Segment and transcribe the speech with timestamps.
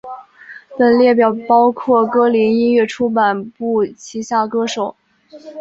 [0.79, 4.95] 本列表包括歌林音乐出版部旗下歌手。